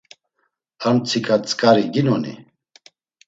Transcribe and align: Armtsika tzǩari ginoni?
Armtsika 0.85 1.35
tzǩari 1.45 1.85
ginoni? 1.93 2.33